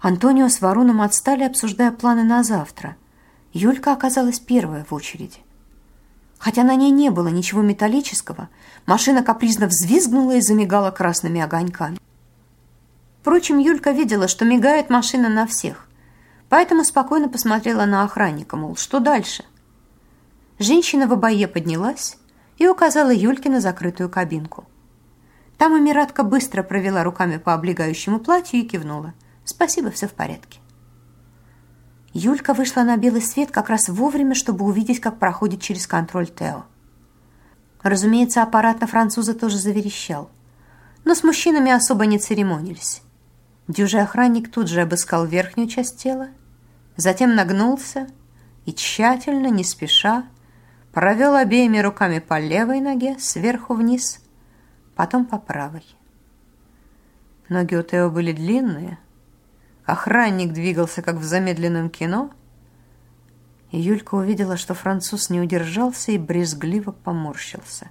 [0.00, 2.96] Антонио с Варуном отстали, обсуждая планы на завтра.
[3.52, 5.40] Юлька оказалась первая в очереди.
[6.38, 8.48] Хотя на ней не было ничего металлического,
[8.86, 11.98] машина капризно взвизгнула и замигала красными огоньками.
[13.20, 15.86] Впрочем, Юлька видела, что мигает машина на всех,
[16.48, 19.44] поэтому спокойно посмотрела на охранника, мол, что дальше?
[20.58, 22.16] Женщина в обое поднялась
[22.56, 24.64] и указала Юльке на закрытую кабинку.
[25.62, 29.14] Там Эмиратка быстро провела руками по облегающему платью и кивнула.
[29.44, 30.58] «Спасибо, все в порядке».
[32.12, 36.64] Юлька вышла на белый свет как раз вовремя, чтобы увидеть, как проходит через контроль Тео.
[37.80, 40.30] Разумеется, аппарат на француза тоже заверещал.
[41.04, 43.00] Но с мужчинами особо не церемонились.
[43.68, 46.30] Дюжий охранник тут же обыскал верхнюю часть тела
[46.96, 48.08] затем нагнулся
[48.66, 50.24] и тщательно, не спеша,
[50.90, 54.21] провел обеими руками по левой ноге сверху вниз,
[54.94, 55.84] потом по правой.
[57.48, 58.98] Ноги у Тео были длинные,
[59.84, 62.30] охранник двигался, как в замедленном кино,
[63.70, 67.90] и Юлька увидела, что француз не удержался и брезгливо поморщился.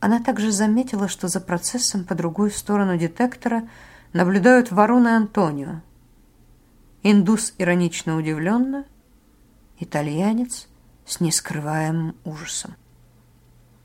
[0.00, 3.68] Она также заметила, что за процессом по другую сторону детектора
[4.12, 5.80] наблюдают Ворон и Антонио,
[7.02, 8.84] Индус иронично удивленно,
[9.78, 10.68] итальянец
[11.04, 12.74] с нескрываемым ужасом.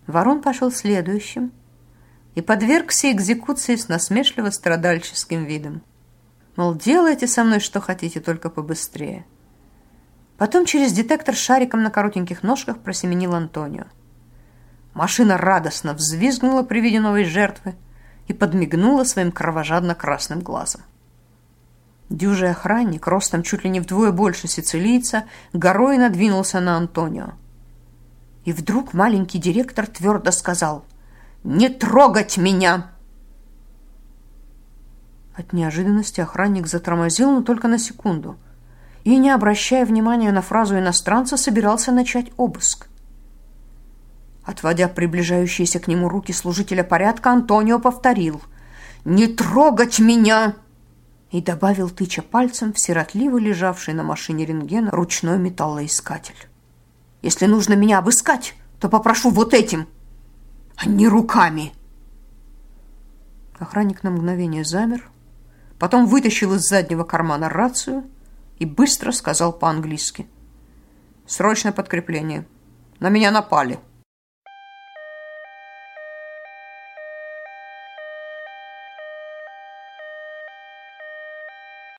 [0.08, 1.51] Ворон пошел следующим
[2.36, 5.82] и подвергся экзекуции с насмешливо-страдальческим видом.
[6.56, 9.26] Мол, делайте со мной что хотите, только побыстрее.
[10.38, 13.86] Потом через детектор шариком на коротеньких ножках просеменил Антонио.
[14.94, 17.76] Машина радостно взвизгнула при виде новой жертвы
[18.28, 20.82] и подмигнула своим кровожадно-красным глазом.
[22.10, 27.34] Дюжий охранник, ростом чуть ли не вдвое больше сицилийца, горой надвинулся на Антонио.
[28.44, 30.84] И вдруг маленький директор твердо сказал
[31.43, 32.91] «Не трогать меня!»
[35.36, 38.38] От неожиданности охранник затормозил, но только на секунду,
[39.04, 42.87] и, не обращая внимания на фразу иностранца, собирался начать обыск.
[44.44, 48.42] Отводя приближающиеся к нему руки служителя порядка, Антонио повторил
[49.06, 50.56] «Не трогать меня!»
[51.31, 56.48] и добавил, тыча пальцем в сиротливо лежавший на машине рентгена ручной металлоискатель.
[57.21, 59.87] «Если нужно меня обыскать, то попрошу вот этим,
[60.78, 61.74] а не руками!»
[63.60, 65.10] Охранник на мгновение замер,
[65.78, 68.10] потом вытащил из заднего кармана рацию
[68.58, 70.28] и быстро сказал по-английски.
[71.28, 72.48] «Срочное подкрепление.
[73.00, 73.80] На меня напали».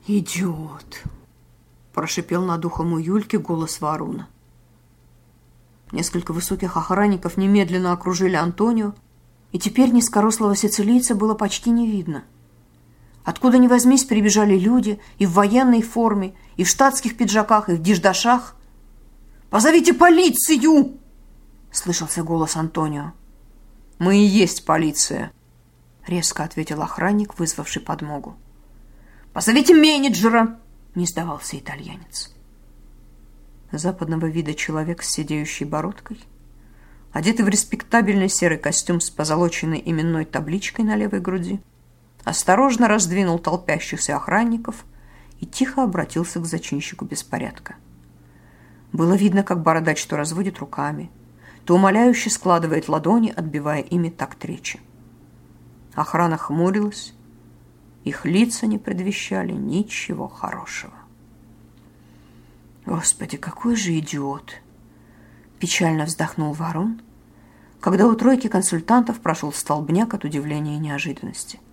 [0.05, 1.03] «Идиот!»–
[1.93, 4.29] прошипел над ухом у Юльки голос Варуна.
[5.93, 8.95] Несколько высоких охранников немедленно окружили Антонио,
[9.53, 12.25] и теперь низкорослого сицилийца было почти не видно.
[13.25, 17.83] Откуда ни возьмись, прибежали люди и в военной форме, и в штатских пиджаках, и в
[17.83, 18.57] диждашах.
[19.51, 20.99] «Позовите полицию!»—
[21.71, 23.13] слышался голос Антонио.
[23.99, 25.31] «Мы и есть полиция»,—
[26.07, 28.37] резко ответил охранник, вызвавший подмогу.
[29.35, 30.59] «Позовите менеджера!»—
[30.95, 32.32] не сдавался итальянец.
[33.73, 36.21] Западного вида человек с сидеющей бородкой,
[37.11, 41.59] одетый в респектабельный серый костюм с позолоченной именной табличкой на левой груди,
[42.23, 44.85] осторожно раздвинул толпящихся охранников
[45.41, 47.77] и тихо обратился к зачинщику беспорядка.
[48.93, 51.11] Было видно, как бородач то разводит руками,
[51.65, 54.81] то умоляюще складывает ладони, отбивая ими такт речи.
[55.95, 57.15] Охрана хмурилась,
[58.05, 60.93] их лица не предвещали ничего хорошего.
[62.87, 64.55] «Господи, какой же идиот!»
[65.59, 67.01] Печально вздохнул Ворон,
[67.81, 71.61] когда у тройки консультантов прошел столбняк от удивления и неожиданности–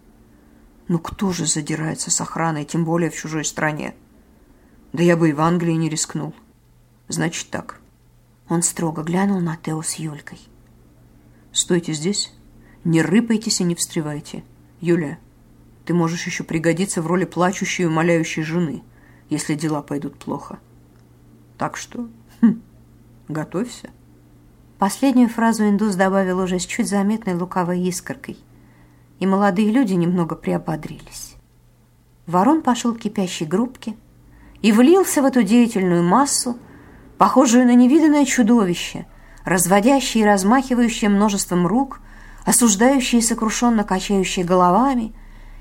[0.89, 3.93] ну кто же задирается с охраной, тем более в чужой стране?
[4.91, 6.33] Да я бы и в Англии не рискнул.
[7.07, 7.79] Значит так.
[8.49, 10.39] Он строго глянул на Тео с Юлькой.
[11.51, 12.33] Стойте здесь,
[12.83, 14.43] не рыпайтесь и не встревайте.
[14.81, 15.19] Юля,
[15.85, 18.81] ты можешь еще пригодиться в роли плачущей и умоляющей жены,
[19.29, 20.57] если дела пойдут плохо.
[21.59, 22.07] Так что,
[22.41, 22.61] хм,
[23.27, 23.89] готовься.
[24.79, 28.37] Последнюю фразу индус добавил уже с чуть заметной луковой искоркой
[29.19, 31.35] и молодые люди немного приободрились.
[32.27, 33.97] Ворон пошел к кипящей группке
[34.61, 36.57] и влился в эту деятельную массу,
[37.17, 39.05] похожую на невиданное чудовище,
[39.43, 41.99] разводящее и размахивающее множеством рук,
[42.45, 45.13] осуждающее и сокрушенно качающее головами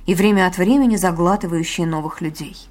[0.07, 2.69] и время от времени заглатывающее новых людей.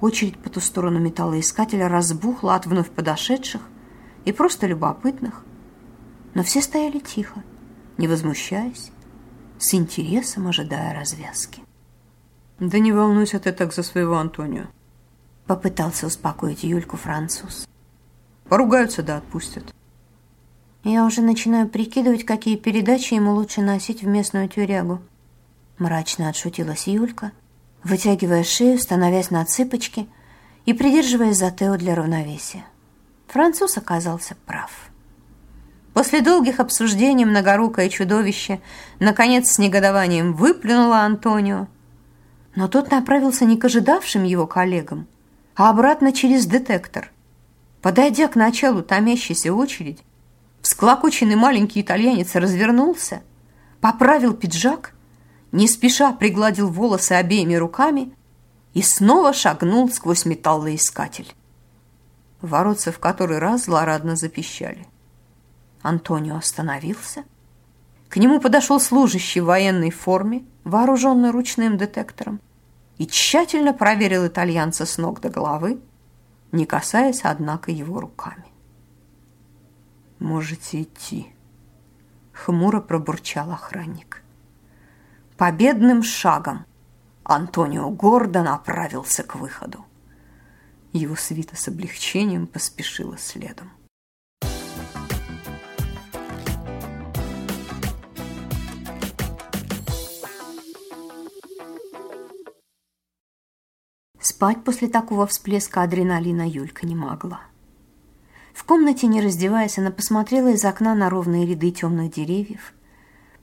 [0.00, 3.62] Очередь по ту сторону металлоискателя разбухла от вновь подошедших
[4.24, 5.44] и просто любопытных,
[6.34, 7.42] но все стояли тихо,
[7.96, 8.92] не возмущаясь,
[9.58, 11.62] с интересом ожидая развязки.
[12.60, 14.66] «Да не волнуйся ты так за своего Антонио»,—
[15.46, 17.68] попытался успокоить Юльку француз.
[18.48, 19.74] «Поругаются да отпустят».
[20.84, 25.00] «Я уже начинаю прикидывать, какие передачи ему лучше носить в местную тюрягу»,—
[25.78, 27.32] мрачно отшутилась Юлька,
[27.88, 30.08] вытягивая шею, становясь на цыпочки
[30.66, 32.64] и придерживаясь за Тео для равновесия.
[33.26, 34.70] Француз оказался прав.
[35.94, 38.60] После долгих обсуждений многорукое чудовище
[39.00, 41.66] наконец с негодованием выплюнуло Антонио.
[42.54, 45.06] Но тот направился не к ожидавшим его коллегам,
[45.56, 47.10] а обратно через детектор.
[47.82, 50.02] Подойдя к началу томящейся очереди,
[50.62, 53.22] всклокоченный маленький итальянец развернулся,
[53.80, 54.94] поправил пиджак,
[55.52, 58.12] не спеша пригладил волосы обеими руками
[58.74, 61.34] и снова шагнул сквозь металлоискатель.
[62.40, 64.86] Воротцы в который раз злорадно запищали.
[65.82, 67.24] Антонио остановился.
[68.08, 72.40] К нему подошел служащий в военной форме, вооруженный ручным детектором,
[72.96, 75.80] и тщательно проверил итальянца с ног до головы,
[76.52, 78.44] не касаясь, однако, его руками.
[80.18, 81.28] «Можете идти»,—
[82.32, 84.22] хмуро пробурчал охранник.
[85.38, 86.66] Победным шагом
[87.22, 89.86] Антонио гордо направился к выходу.
[90.92, 93.70] Его свита с облегчением поспешила следом.
[104.18, 107.42] Спать после такого всплеска адреналина Юлька не могла.
[108.52, 112.72] В комнате, не раздеваясь, она посмотрела из окна на ровные ряды темных деревьев,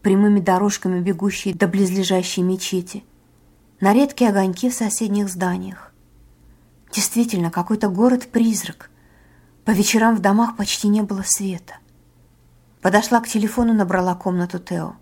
[0.05, 3.03] прямыми дорожками бегущие до близлежащей мечети,
[3.79, 5.91] на редкие огоньки в соседних зданиях.
[6.91, 8.91] Действительно, какой-то город-призрак.
[9.63, 11.77] По вечерам в домах почти не было света.
[12.83, 14.93] Подошла к телефону, набрала комнату Тео.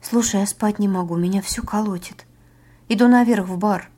[0.00, 2.24] «Слушай, я спать не могу, меня всю колотит.
[2.88, 3.90] Иду наверх в бар».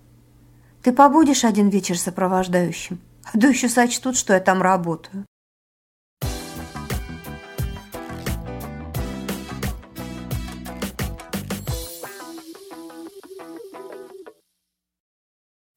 [0.82, 5.27] Ты побудешь один вечер сопровождающим, а то еще сочтут, что я там работаю.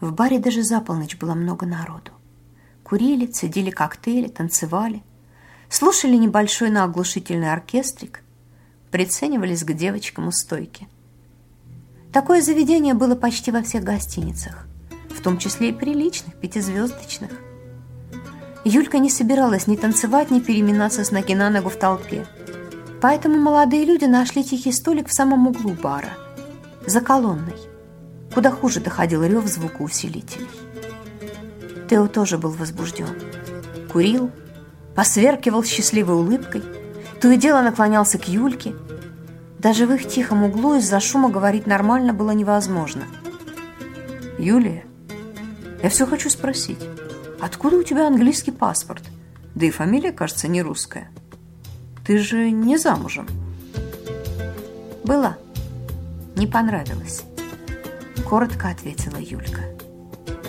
[0.01, 2.11] В баре даже за полночь было много народу.
[2.83, 5.01] Курили, цедили коктейли, танцевали,
[5.69, 8.21] слушали небольшой, но оглушительный оркестрик,
[8.91, 10.89] приценивались к девочкам у стойки.
[12.11, 14.67] Такое заведение было почти во всех гостиницах
[15.21, 17.29] в том числе и приличных, пятизвездочных.
[18.65, 22.25] Юлька не собиралась ни танцевать, ни переминаться с ноги на ногу в толпе.
[23.01, 26.17] Поэтому молодые люди нашли тихий столик в самом углу бара,
[26.87, 27.53] за колонной,
[28.33, 30.47] куда хуже доходил рев звукоусилителей.
[31.89, 33.09] Тео тоже был возбужден.
[33.91, 34.31] Курил,
[34.95, 36.63] посверкивал счастливой улыбкой,
[37.19, 38.73] то и дело наклонялся к Юльке,
[39.59, 43.03] Даже в их тихом углу из-за шума говорить нормально было невозможно.
[44.39, 44.85] «Юлия,
[45.83, 46.79] я все хочу спросить,
[47.39, 49.03] откуда у тебя английский паспорт?
[49.53, 51.11] Да и фамилия, кажется, не русская.
[52.03, 53.27] Ты же не замужем?»
[55.03, 55.37] «Была.
[56.35, 57.21] Не понравилось»,—
[58.21, 59.61] коротко ответила Юлька.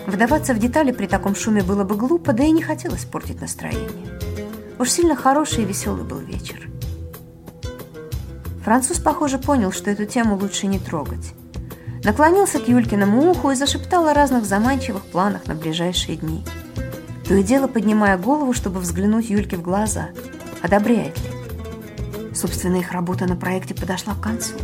[0.07, 4.19] Вдаваться в детали при таком шуме было бы глупо, да и не хотелось портить настроение.
[4.79, 6.69] Уж сильно хороший и веселый был вечер.
[8.63, 11.33] Француз, похоже, понял, что эту тему лучше не трогать.
[12.03, 16.43] Наклонился к Юлькиному уху и зашептал о разных заманчивых планах на ближайшие дни.
[17.27, 20.09] То и дело поднимая голову, чтобы взглянуть Юльке в глаза.
[20.61, 22.35] Одобряет ли?
[22.35, 24.55] Собственно, их работа на проекте подошла к концу.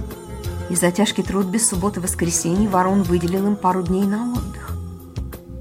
[0.70, 4.72] И за тяжкий труд без субботы и воскресенья Ворон выделил им пару дней на отдых.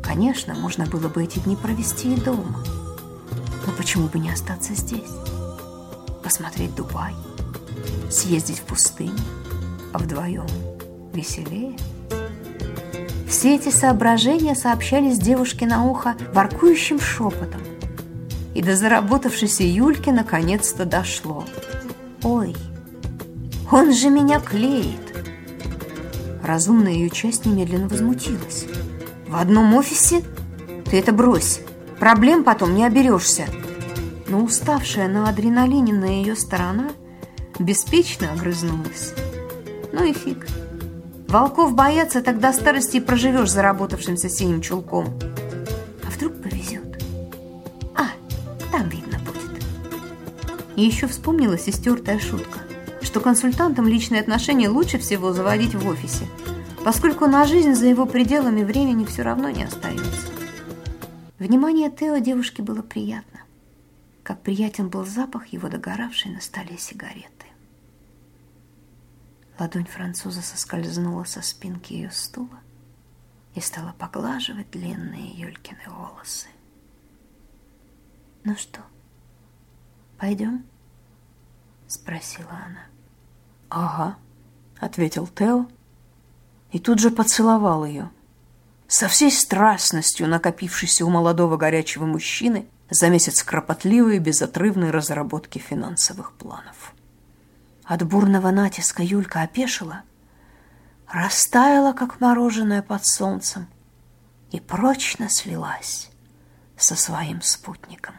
[0.02, 2.62] Конечно, можно было бы эти дни провести и дома.
[3.66, 5.10] Но почему бы не остаться здесь?
[6.22, 7.14] Посмотреть Дубай,
[8.10, 9.12] съездить в пустыню,
[9.92, 10.46] а вдвоем
[11.12, 11.76] веселее.
[13.28, 17.60] Все эти соображения сообщались девушке на ухо воркующим шепотом.
[18.54, 21.44] И до заработавшейся Юльки наконец-то дошло.
[22.22, 22.56] «Ой,
[23.70, 25.16] он же меня клеит!»
[26.42, 28.66] Разумная ее часть немедленно возмутилась.
[29.28, 30.22] В одном офисе?
[30.86, 31.60] Ты это брось.
[31.98, 33.44] Проблем потом не оберешься.
[34.26, 36.90] Но уставшая на адреналине на ее сторона
[37.58, 39.12] беспечно огрызнулась.
[39.92, 40.46] Ну и фиг.
[41.28, 45.08] Волков боятся, тогда старости проживешь заработавшимся синим чулком.
[46.06, 47.04] А вдруг повезет?
[47.94, 48.06] А,
[48.72, 49.62] там видно будет.
[50.76, 52.60] И еще вспомнилась истертая шутка,
[53.18, 56.26] что консультантам личные отношения лучше всего заводить в офисе–
[56.84, 60.28] поскольку на жизнь за его пределами времени все равно не остается.
[61.38, 63.40] Внимание Тео девушке было приятно,
[64.22, 67.46] как приятен был запах его догоравшей на столе сигареты.
[69.58, 72.60] Ладонь француза соскользнула со спинки ее стула
[73.54, 76.46] и стала поглаживать длинные Юлькины волосы.
[78.44, 78.80] «Ну что,
[80.16, 80.64] пойдем?»—
[81.86, 82.86] спросила она.
[83.68, 84.16] «Ага»,—
[84.80, 85.66] ответил Тео,
[86.72, 88.10] и тут же поцеловал ее.
[88.86, 96.32] Со всей страстностью, накопившейся у молодого горячего мужчины за месяц кропотливой и безотрывной разработки финансовых
[96.32, 96.94] планов.
[97.84, 100.02] От бурного натиска Юлька опешила,
[101.06, 103.66] растаяла, как мороженое под солнцем,
[104.50, 106.10] и прочно слилась
[106.76, 108.14] со своим спутником.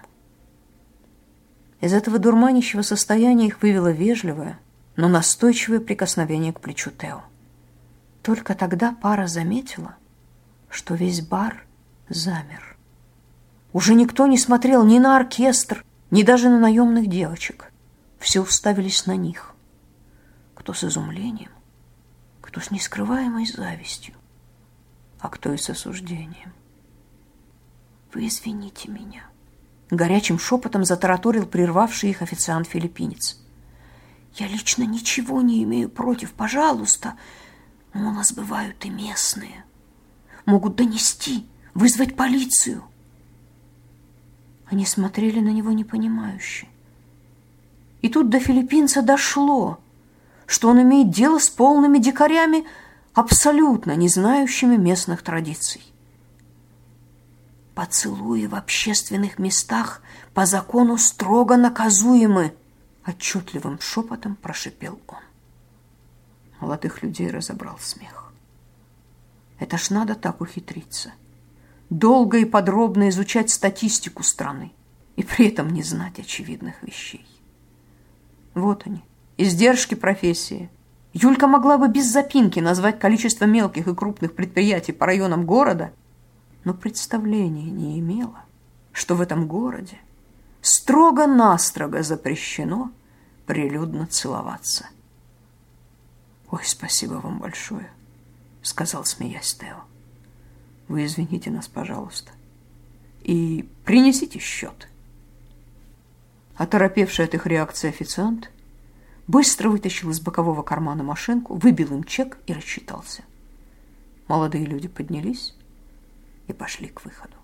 [1.82, 4.60] Из этого дурманящего состояния их вывело вежливое,
[5.00, 7.24] но настойчивое прикосновение к плечу Тео.
[8.22, 9.95] Только тогда пара заметила,
[10.70, 11.66] что весь бар
[12.10, 12.76] замер.
[13.72, 17.72] Уже никто не смотрел ни на оркестр, ни даже на наемных девочек.
[18.20, 19.56] Все уставились на них.
[20.54, 21.52] Кто с изумлением,
[22.41, 24.16] кто с нескрываемой завистью,
[25.22, 26.52] а кто и с осуждением.
[28.14, 29.24] «Вы извините меня»,—
[29.89, 33.39] горячим шепотом затараторил прервавший их официант-филиппинец.
[34.36, 37.16] «Я лично ничего не имею против, пожалуйста»,
[37.94, 39.66] но у нас бывают и местные.
[40.46, 42.84] Могут донести, вызвать полицию.
[44.66, 46.68] Они смотрели на него непонимающе.
[48.02, 49.80] И тут до филиппинца дошло,
[50.46, 52.66] что он имеет дело с полными дикарями,
[53.14, 55.82] абсолютно не знающими местных традиций.
[57.76, 60.02] Поцелуи в общественных местах
[60.34, 62.54] по закону строго наказуемы,
[63.10, 65.20] отчетливым шепотом прошипел он
[66.60, 68.32] молодых людей разобрал смех.
[69.60, 71.14] Это ж надо так ухитриться.
[71.89, 74.72] Долго и подробно изучать статистику страны
[75.16, 77.26] и при этом не знать очевидных вещей.
[78.53, 79.03] Вот они,
[79.38, 80.70] издержки профессии.
[81.14, 85.91] Юлька могла бы без запинки назвать количество мелких и крупных предприятий по районам города,
[86.64, 88.43] но представления не имела,
[88.91, 89.97] что в этом городе
[90.62, 92.91] строго-настрого запрещено
[93.50, 94.86] прилюдно целоваться–
[96.52, 97.91] «Ой, спасибо вам большое»,—
[98.64, 99.84] сказал, смеясь Тео.
[100.88, 102.32] «Вы извините нас, пожалуйста,
[103.22, 104.88] и принесите счет».
[106.56, 108.50] Оторопевший от их реакции официант
[109.28, 113.24] быстро вытащил из бокового кармана машинку, выбил им чек и рассчитался.
[114.28, 115.56] Молодые люди поднялись
[116.47, 117.36] и пошли к выходу.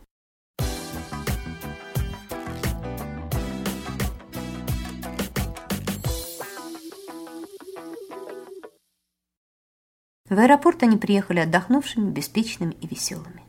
[10.27, 13.43] В аэропорт они приехали отдохнувшими, беспечными и веселыми.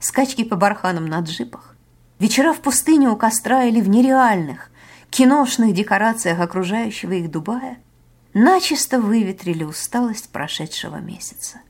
[0.00, 1.76] Скачки по барханам на джипах,
[2.18, 4.72] вечера в пустыне у костра или в нереальных,
[5.10, 7.78] киношных декорациях окружающего их Дубая
[8.34, 11.60] начисто выветрили усталость прошедшего месяца.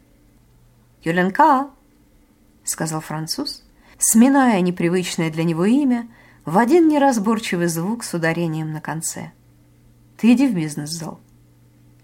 [1.04, 1.68] «Юленка!»—
[2.64, 3.62] сказал француз,
[3.98, 6.08] сминая непривычное для него имя
[6.46, 9.32] в один неразборчивый звук с ударением на конце.
[10.16, 11.20] «Ты иди в бизнес-зал.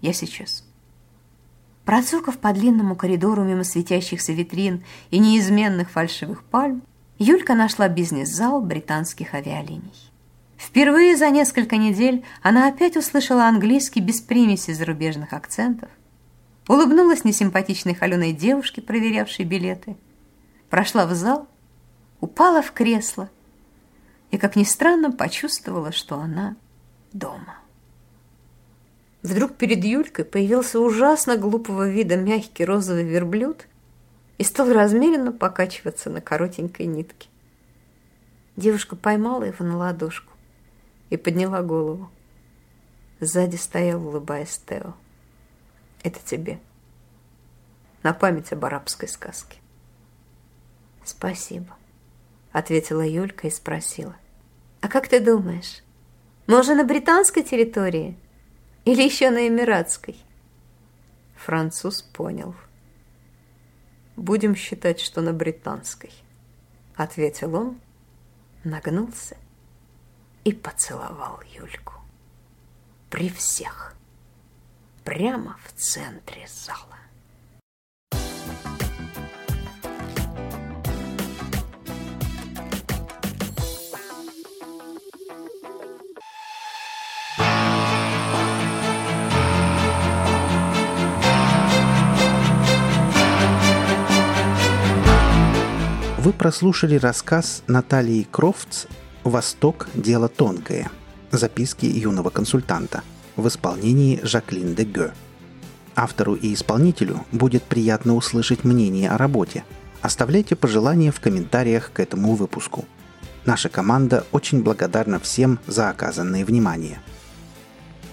[0.01, 0.63] Я сейчас».
[1.85, 6.81] Процокав по длинному коридору мимо светящихся витрин и неизменных фальшивых пальм,
[7.19, 10.11] Юлька нашла бизнес-зал британских авиалиний.
[10.57, 15.89] Впервые за несколько недель она опять услышала английский без примеси зарубежных акцентов,
[16.69, 19.97] улыбнулась несимпатичной холеной девушке, проверявшей билеты,
[20.69, 21.47] прошла в зал,
[22.21, 23.29] упала в кресло
[24.31, 26.55] и, как ни странно, почувствовала, что она
[27.11, 27.57] дома.
[29.23, 33.67] Вдруг перед Юлькой появился ужасно глупого вида мягкий розовый верблюд
[34.37, 37.29] и стал размеренно покачиваться на коротенькой нитке.
[38.57, 40.33] Девушка поймала его на ладошку
[41.09, 42.11] и подняла голову.
[43.21, 44.93] Сзади стоял, улыбаясь Тео.
[46.03, 46.59] «Это тебе.
[48.03, 49.57] На память об арабской сказке».
[51.05, 51.77] «Спасибо»,—
[52.51, 54.17] ответила Юлька и спросила.
[54.81, 55.81] «А как ты думаешь,
[56.45, 58.17] мы уже на британской территории?»
[58.85, 60.17] Или еще на Эмиратской?»
[61.35, 62.55] Француз понял.
[64.15, 66.11] «Будем считать, что на британской»,—
[66.95, 67.81] ответил он,
[68.63, 69.37] нагнулся
[70.43, 71.93] и поцеловал Юльку.
[73.09, 73.95] При всех.
[75.03, 77.02] Прямо в центре зала.
[96.23, 98.87] Вы прослушали рассказ Натальи Крофтс
[99.25, 99.89] «Восток.
[99.93, 100.89] Дело тонкое.
[101.31, 103.03] Записки юного консультанта»
[103.35, 105.11] в исполнении Жаклин де Гё.
[105.97, 109.65] Автору и исполнителю будет приятно услышать мнение о работе.
[110.01, 112.85] Оставляйте пожелания в комментариях к этому выпуску.
[113.43, 117.01] Наша команда очень благодарна всем за оказанное внимание.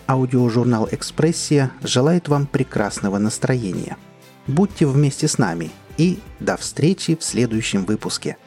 [0.08, 3.96] Аудиожурнал «Экспрессия» желает вам прекрасного настроения.
[4.48, 5.70] Будьте вместе с нами–
[6.00, 8.38] и до встречи в следующем выпуске.